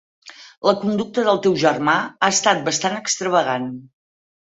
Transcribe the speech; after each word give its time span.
La 0.69 0.73
conducta 0.83 1.27
del 1.27 1.43
teu 1.47 1.59
germà 1.65 1.97
ha 2.07 2.33
estat 2.39 2.67
bastant 2.71 3.01
extravagant. 3.05 3.73